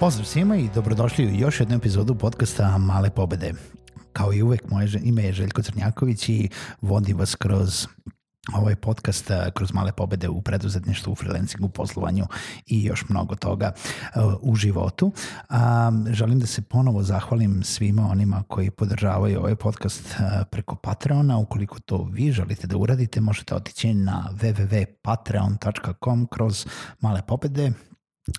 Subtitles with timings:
[0.00, 3.52] Pozdrav svima i dobrodošli u još jednu epizodu podcasta Male pobede.
[4.12, 6.48] Kao i uvek, moje ime je Željko Crnjaković i
[6.80, 7.86] vodim vas kroz
[8.54, 12.24] ovaj podcast kroz male pobede u preduzetništvu, u freelancingu, poslovanju
[12.66, 13.72] i još mnogo toga
[14.40, 15.12] u životu.
[15.48, 20.16] A, želim da se ponovo zahvalim svima onima koji podržavaju ovaj podcast
[20.50, 21.38] preko Patreona.
[21.38, 26.66] Ukoliko to vi želite da uradite, možete otići na www.patreon.com kroz
[27.00, 27.72] male pobede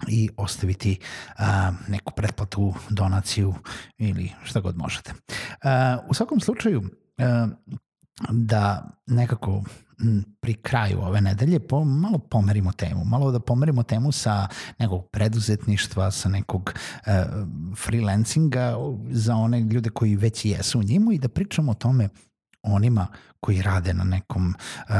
[0.07, 0.99] i ostaviti
[1.37, 3.53] a, neku pretplatu, donaciju
[3.97, 5.13] ili šta god možete.
[5.63, 6.83] A, u svakom slučaju,
[7.17, 7.47] a,
[8.29, 9.63] da nekako
[10.39, 14.47] pri kraju ove nedelje po, malo pomerimo temu, malo da pomerimo temu sa
[14.79, 16.73] nekog preduzetništva, sa nekog
[17.05, 17.25] e,
[17.77, 18.75] freelancinga
[19.09, 22.09] za one ljude koji već jesu u njemu i da pričamo o tome
[22.63, 23.07] onima
[23.39, 24.95] koji rade na nekom uh,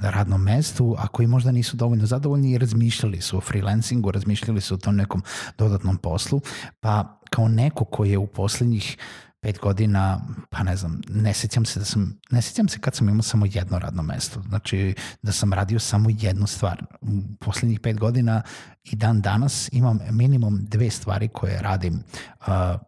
[0.00, 4.74] radnom mestu, a koji možda nisu dovoljno zadovoljni i razmišljali su o freelancingu, razmišljali su
[4.74, 5.22] o tom nekom
[5.58, 6.40] dodatnom poslu,
[6.80, 8.96] pa kao neko koji je u poslednjih
[9.40, 13.08] pet godina, pa ne znam, ne sećam se da sam, ne sećam se kad sam
[13.08, 16.84] imao samo jedno radno mesto, znači da sam radio samo jednu stvar.
[17.00, 17.08] U
[17.40, 18.42] poslednjih pet godina
[18.84, 22.46] i dan danas imam minimum dve stvari koje radim, uh,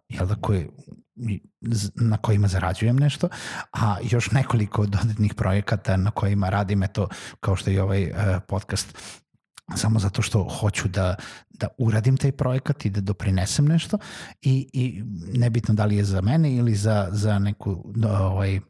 [0.08, 0.68] jel da, koje
[1.94, 3.28] na kojima zarađujem nešto,
[3.72, 7.08] a još nekoliko dodatnih projekata na kojima radim, eto,
[7.40, 8.16] kao što je ovaj uh,
[8.48, 8.98] podcast
[9.76, 11.14] samo zato što hoću da,
[11.50, 13.98] da uradim taj projekat i da doprinesem nešto
[14.42, 15.02] i, i
[15.38, 18.60] nebitno da li je za mene ili za, za neku ovaj,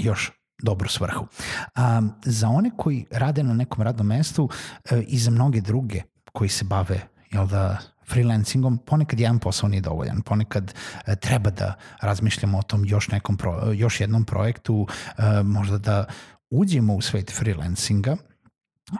[0.00, 0.32] još
[0.62, 1.26] dobru svrhu.
[1.74, 4.48] A, za one koji rade na nekom radnom mestu
[4.90, 6.02] e, i za mnoge druge
[6.32, 10.74] koji se bave jel da, freelancingom, ponekad jedan posao nije dovoljan, ponekad
[11.06, 14.86] e, treba da razmišljamo o tom još, nekom pro, još jednom projektu,
[15.18, 16.04] e, možda da
[16.50, 18.16] uđemo u svet freelancinga,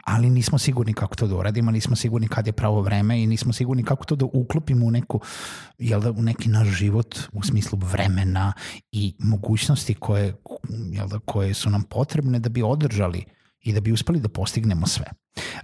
[0.03, 3.53] ali nismo sigurni kako to da uradimo, nismo sigurni kad je pravo vreme i nismo
[3.53, 5.21] sigurni kako to da uklopimo u, neku,
[5.77, 8.53] jel da, u neki naš život u smislu vremena
[8.91, 10.35] i mogućnosti koje,
[10.91, 13.25] jel da, koje su nam potrebne da bi održali
[13.61, 15.05] i da bi uspeli da postignemo sve.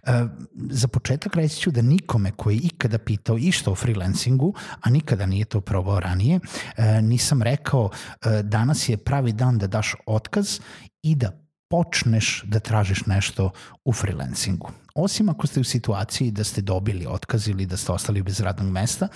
[0.04, 0.26] E,
[0.70, 5.46] za početak reći ću da nikome koji ikada pitao išta o freelancingu, a nikada nije
[5.46, 6.40] to probao ranije,
[6.78, 7.90] e, nisam rekao
[8.22, 10.60] e, danas je pravi dan da daš otkaz
[11.04, 11.32] i da
[11.70, 13.52] počneš da tražiš nešto
[13.86, 14.72] u freelancingu.
[14.96, 18.72] Osim ako ste u situaciji da ste dobili otkaz ili da ste ostali bez radnog
[18.72, 19.08] mesta,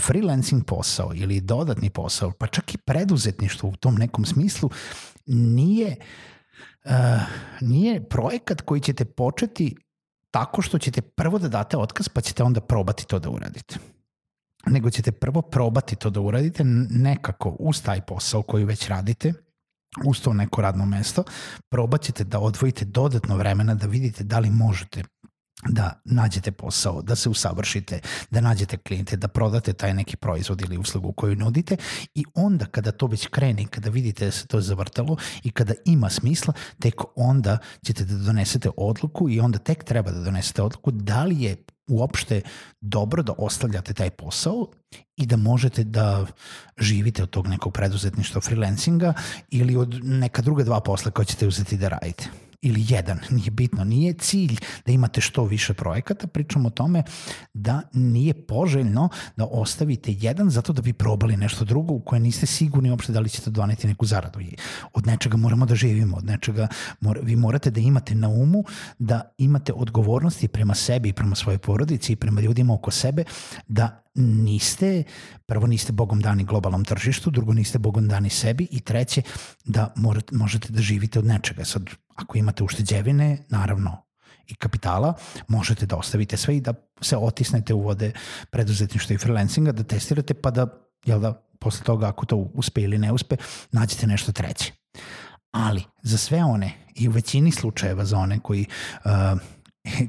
[0.00, 4.70] freelancing posao ili dodatni posao, pa čak i preduzetništvo u tom nekom smislu,
[5.26, 6.04] nije, uh,
[7.60, 9.76] nije projekat koji ćete početi
[10.30, 13.78] tako što ćete prvo da date otkaz pa ćete onda probati to da uradite.
[14.66, 19.32] Nego ćete prvo probati to da uradite nekako uz taj posao koji već radite
[20.04, 21.24] uz to neko radno mesto,
[21.68, 25.02] probat ćete da odvojite dodatno vremena da vidite da li možete
[25.68, 28.00] da nađete posao, da se usavršite,
[28.30, 31.76] da nađete klijente, da prodate taj neki proizvod ili uslugu koju nudite
[32.14, 36.10] i onda kada to već krene, kada vidite da se to zavrtalo i kada ima
[36.10, 41.24] smisla, tek onda ćete da donesete odluku i onda tek treba da donesete odluku da
[41.24, 41.56] li je
[41.88, 42.40] uopšte
[42.80, 44.66] dobro da ostavljate taj posao
[45.16, 46.26] i da možete da
[46.78, 49.14] živite od tog nekog preduzetništva freelancinga
[49.50, 53.84] ili od neka druga dva posla koje ćete uzeti da radite ili jedan, nije bitno,
[53.84, 54.56] nije cilj
[54.86, 57.02] da imate što više projekata, pričamo o tome
[57.54, 62.46] da nije poželjno da ostavite jedan zato da bi probali nešto drugo u koje niste
[62.46, 64.40] sigurni uopšte da li ćete doneti neku zaradu.
[64.92, 66.68] Od nečega moramo da živimo, od nečega
[67.00, 68.64] mora, vi morate da imate na umu
[68.98, 73.24] da imate odgovornosti prema sebi i prema svojoj porodici i prema ljudima oko sebe
[73.68, 75.02] da niste,
[75.46, 79.22] prvo niste bogom dani globalnom tržištu, drugo niste bogom dani sebi i treće
[79.64, 81.64] da morate, možete da živite od nečega.
[81.64, 84.06] Sad, ako imate ušteđevine, naravno,
[84.46, 85.14] i kapitala,
[85.48, 88.12] možete da ostavite sve i da se otisnete u vode
[88.50, 90.66] preduzetništva i freelancinga, da testirate pa da,
[91.04, 93.36] jel da, posle toga ako to uspe ili ne uspe,
[93.72, 94.72] nađete nešto treće.
[95.50, 98.66] Ali, za sve one i u većini slučajeva za one koji
[99.04, 99.40] uh,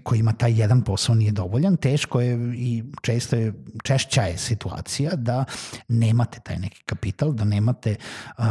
[0.04, 5.16] koji ima taj jedan posao nije dovoljan, teško je i često je, češća je situacija
[5.16, 5.46] da
[5.88, 7.96] nemate taj neki kapital, da nemate
[8.38, 8.46] uh,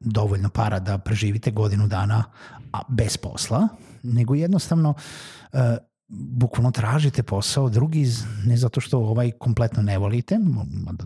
[0.00, 2.24] dovoljno para da preživite godinu dana
[2.72, 3.68] a bez posla,
[4.02, 4.94] nego jednostavno
[5.52, 5.60] uh,
[6.08, 8.06] bukvalno tražite posao drugi
[8.44, 10.38] ne zato što ovaj kompletno ne volite,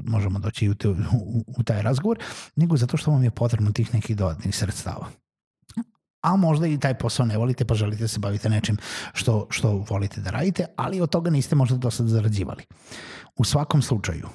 [0.05, 0.95] možemo doći u, te, u,
[1.47, 2.19] u taj razgovor,
[2.57, 5.07] nego zato što vam je potrebno tih nekih dodatnih sredstava
[6.27, 8.77] a možda i taj posao ne volite pa želite da se bavite nečim
[9.15, 12.65] što, što volite da radite, ali od toga niste možda do sada zarađivali.
[13.37, 14.29] U svakom slučaju,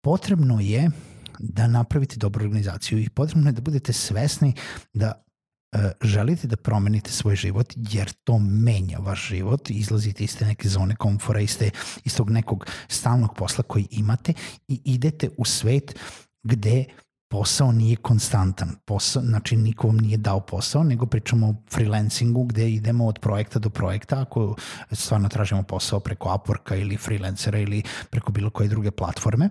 [0.00, 0.90] potrebno je
[1.38, 4.54] da napravite dobru organizaciju i potrebno je da budete svesni
[4.92, 5.24] da
[5.72, 10.68] e, želite da promenite svoj život jer to menja vaš život, izlazite iz te neke
[10.68, 11.70] zone komfora, iz, te,
[12.04, 14.32] iz tog nekog stalnog posla koji imate
[14.68, 15.98] i idete u svet
[16.42, 16.84] gde
[17.32, 18.74] posao nije konstantan.
[18.84, 23.58] Posao, znači niko vam nije dao posao, nego pričamo o freelancingu gde idemo od projekta
[23.58, 24.56] do projekta ako
[24.90, 29.50] stvarno tražimo posao preko Upworka ili freelancera ili preko bilo koje druge platforme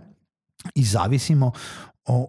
[0.76, 1.52] i zavisimo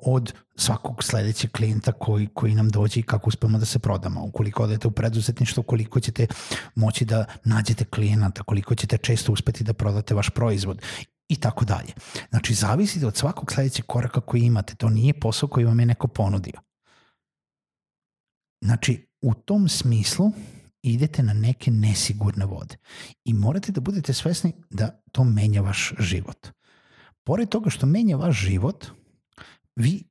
[0.03, 4.25] od svakog sledećeg klijenta koji, koji nam dođe i kako uspemo da se prodamo.
[4.25, 6.27] Ukoliko odete u preduzetništvo, koliko ćete
[6.75, 10.83] moći da nađete klijenata, koliko ćete često uspeti da prodate vaš proizvod
[11.29, 11.93] i tako dalje.
[12.31, 14.75] Znači, zavisite od svakog sledećeg koraka koji imate.
[14.75, 16.61] To nije posao koji vam je neko ponudio.
[18.65, 20.33] Znači, u tom smislu
[20.83, 22.77] idete na neke nesigurne vode
[23.25, 26.49] i morate da budete svesni da to menja vaš život.
[27.25, 28.87] Pored toga što menja vaš život,
[29.77, 30.05] vi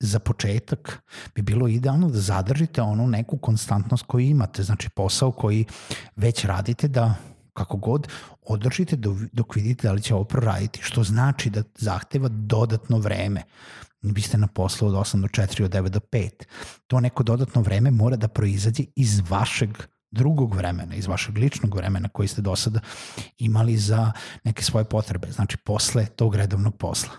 [0.00, 1.02] za početak
[1.34, 5.64] bi bilo idealno da zadržite onu neku konstantnost koju imate, znači posao koji
[6.16, 7.14] već radite da
[7.52, 8.08] kako god,
[8.42, 8.96] održite
[9.32, 13.42] dok vidite da li će ovo proraditi, što znači da zahteva dodatno vreme.
[14.02, 16.30] Vi ste na poslu od 8 do 4, od 9 do 5.
[16.86, 19.70] To neko dodatno vreme mora da proizađe iz vašeg
[20.10, 22.80] drugog vremena, iz vašeg ličnog vremena koji ste do sada
[23.38, 24.12] imali za
[24.44, 27.12] neke svoje potrebe, znači posle tog redovnog posla.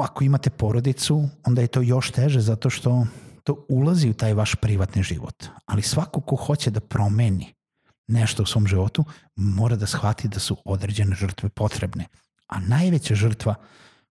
[0.00, 3.06] Ako imate porodicu, onda je to još teže zato što
[3.44, 5.44] to ulazi u taj vaš privatni život.
[5.66, 7.54] Ali svako ko hoće da promeni
[8.08, 9.04] nešto u svom životu,
[9.36, 12.06] mora da shvati da su određene žrtve potrebne.
[12.46, 13.54] A najveća žrtva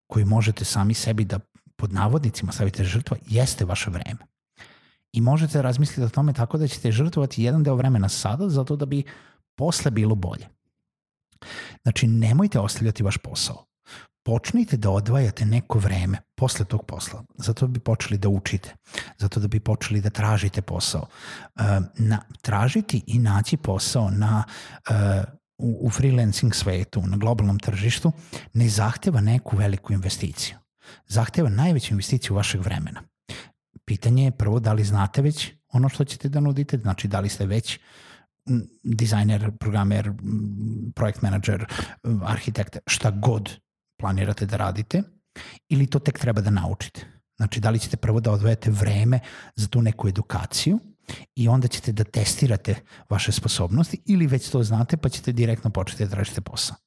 [0.07, 1.39] koju možete sami sebi da
[1.75, 4.29] pod navodnicima stavite žrtva jeste vaše vreme.
[5.14, 8.86] I možete razmisliti o tome tako da ćete žrtvovati jedan deo vremena sada zato da
[8.86, 9.04] bi
[9.56, 10.48] posle bilo bolje.
[11.84, 13.70] Znači, nemojte ostavljati vaš posao
[14.30, 18.76] počnite da odvajate neko vreme posle tog posla, zato da bi počeli da učite,
[19.18, 21.08] zato da bi počeli da tražite posao.
[21.56, 21.64] Uh,
[21.98, 24.44] na, tražiti i naći posao na
[24.90, 24.96] uh,
[25.58, 28.12] u, u freelancing svetu, na globalnom tržištu,
[28.54, 30.58] ne zahteva neku veliku investiciju.
[31.08, 33.02] Zahteva najveću investiciju vašeg vremena.
[33.90, 37.30] Pitanje je prvo da li znate već ono što ćete da nudite, znači da li
[37.30, 37.80] ste već
[38.84, 40.12] dizajner, programer,
[40.96, 41.66] projekt menadžer,
[42.26, 43.50] arhitekt, šta god
[44.00, 45.02] planirate da radite
[45.70, 47.06] ili to tek treba da naučite.
[47.38, 49.20] Znači, da li ćete prvo da odvojete vreme
[49.56, 50.80] za tu neku edukaciju
[51.36, 52.76] i onda ćete da testirate
[53.10, 56.78] vaše sposobnosti ili već to znate pa ćete direktno početi da tražite posao.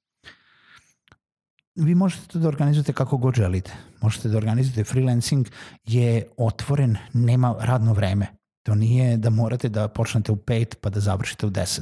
[1.75, 3.73] Vi možete to da organizujete kako god želite.
[4.01, 5.47] Možete da organizujete freelancing
[5.85, 8.27] je otvoren, nema radno vreme.
[8.63, 11.81] To nije da morate da počnete u 5 pa da završite u 10.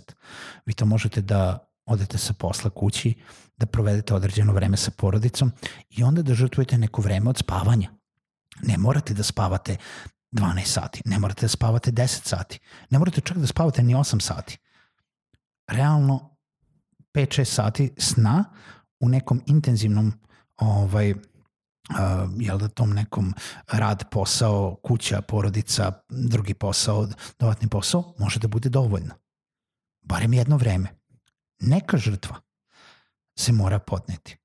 [0.66, 3.14] Vi to možete da odete sa posla kući,
[3.56, 5.52] da provedete određeno vreme sa porodicom
[5.90, 7.90] i onda da žrtvujete neko vreme od spavanja.
[8.62, 9.76] Ne morate da spavate
[10.32, 12.58] 12 sati, ne morate da spavate 10 sati,
[12.90, 14.58] ne morate čak da spavate ni 8 sati.
[15.68, 16.36] Realno
[17.14, 18.44] 5-6 sati sna
[19.00, 20.12] u nekom intenzivnom
[20.56, 21.14] ovaj,
[21.90, 21.96] Uh,
[22.38, 23.34] jel da tom nekom
[23.72, 29.14] rad, posao, kuća, porodica, drugi posao, dodatni posao, može da bude dovoljno.
[30.02, 30.88] Barem jedno vreme.
[31.60, 32.36] Neka žrtva
[33.38, 34.36] se mora podneti.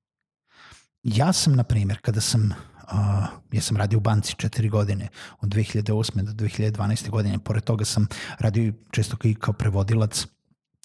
[1.04, 5.08] Ja sam, na primjer, kada sam, uh, ja sam radio u banci četiri godine,
[5.42, 6.22] od 2008.
[6.22, 7.10] do 2012.
[7.10, 8.08] godine, pored toga sam
[8.40, 10.26] radio često kao prevodilac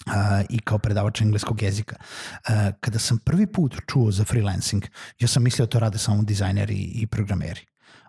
[0.07, 0.13] uh,
[0.49, 1.97] i kao predavač engleskog jezika.
[2.01, 4.85] Uh, kada sam prvi put čuo za freelancing,
[5.19, 7.61] ja sam mislio da to rade samo dizajneri i programeri.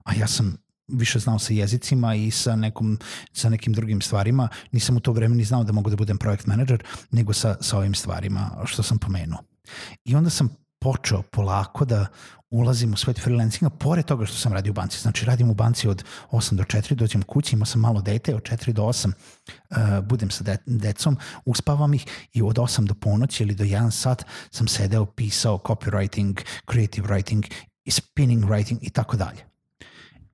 [0.03, 0.57] A ja sam
[0.87, 2.99] više znao sa jezicima i sa, nekom,
[3.33, 4.49] sa nekim drugim stvarima.
[4.71, 7.77] Nisam u to vreme ni znao da mogu da budem projekt manager, nego sa, sa
[7.77, 9.39] ovim stvarima što sam pomenuo.
[10.05, 10.49] I onda sam
[10.81, 12.05] počeo polako da
[12.49, 14.99] ulazim u svet freelancinga, pored toga što sam radio u banci.
[14.99, 18.41] Znači, radim u banci od 8 do 4, dođem kući, imao sam malo dete, od
[18.41, 19.11] 4 do 8
[19.69, 23.91] uh, budem sa de decom, uspavam ih i od 8 do ponoći ili do 1
[23.91, 27.51] sat sam sedeo, pisao copywriting, creative writing,
[27.89, 29.45] spinning writing i tako dalje.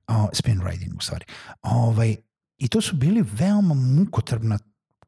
[0.08, 1.24] Uh, spin writing u stvari.
[1.62, 2.16] Ovaj,
[2.58, 4.58] I to su bili veoma mukotrpna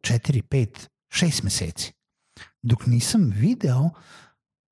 [0.00, 1.92] 4, 5, 6 meseci.
[2.62, 3.90] Dok nisam video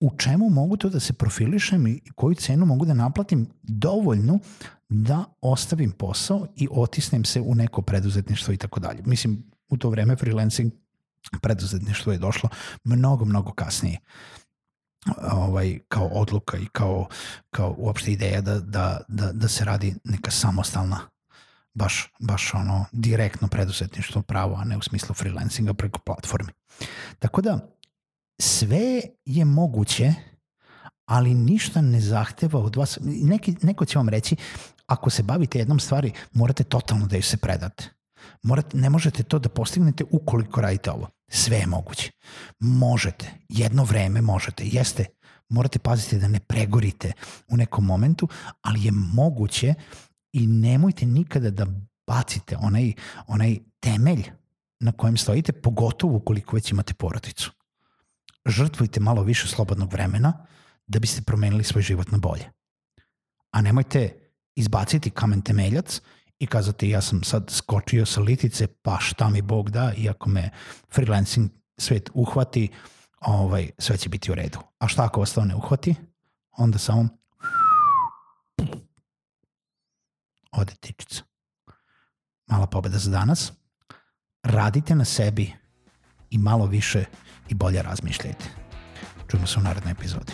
[0.01, 4.41] u čemu mogu to da se profilišem i koju cenu mogu da naplatim dovoljnu
[4.89, 9.03] da ostavim posao i otisnem se u neko preduzetništvo i tako dalje.
[9.07, 10.73] Mislim, u to vreme freelancing
[11.43, 12.49] preduzetništvo je došlo
[12.85, 13.99] mnogo, mnogo kasnije
[15.33, 17.07] ovaj, kao odluka i kao,
[17.51, 21.01] kao uopšte ideja da, da, da, da se radi neka samostalna
[21.75, 26.53] baš, baš ono direktno preduzetništvo pravo, a ne u smislu freelancinga preko platformi.
[27.19, 27.78] Tako da
[28.41, 30.15] sve je moguće,
[31.07, 32.99] ali ništa ne zahteva od vas.
[33.03, 34.37] Neki, neko će vam reći,
[34.87, 37.85] ako se bavite jednom stvari, morate totalno da ju se predate.
[38.43, 41.09] Morate, ne možete to da postignete ukoliko radite ovo.
[41.31, 42.11] Sve je moguće.
[42.61, 43.31] Možete.
[43.49, 44.65] Jedno vreme možete.
[44.67, 45.05] Jeste,
[45.49, 47.13] morate paziti da ne pregorite
[47.49, 48.29] u nekom momentu,
[48.63, 49.75] ali je moguće
[50.33, 51.67] i nemojte nikada da
[52.07, 52.93] bacite onaj,
[53.27, 54.31] onaj temelj
[54.81, 57.53] na kojem stojite, pogotovo ukoliko već imate porodicu.
[58.49, 60.47] Žrtvujte malo više slobodnog vremena
[60.87, 62.51] da biste promenili svoj život na bolje.
[63.51, 66.01] A nemojte izbaciti kamen temeljac
[66.39, 70.51] i kazati ja sam sad skočio sa litice, pa šta mi Bog da, iako me
[70.95, 72.69] freelancing svet uhvati,
[73.21, 74.59] ovaj, sve će biti u redu.
[74.79, 75.95] A šta ako vas to ne uhvati?
[76.51, 77.09] Onda samo
[80.53, 81.23] ode tičica.
[82.47, 83.53] Mala pobeda za danas.
[84.43, 85.53] Radite na sebi
[86.31, 87.05] i malo više
[87.49, 88.45] i bolje razmišljajte.
[89.31, 90.33] Čujemo se u narednoj epizodi.